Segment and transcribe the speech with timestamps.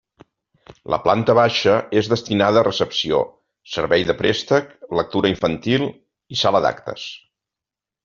[0.93, 3.21] La planta baixa és destinada a recepció,
[3.75, 5.89] servei de préstec, lectura infantil
[6.39, 7.09] i sala d’actes.